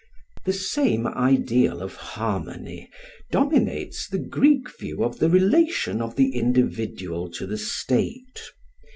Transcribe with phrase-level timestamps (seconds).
[0.45, 2.89] The same ideal of harmony
[3.29, 8.41] dominates the Greek view of the relation of the individual to the state.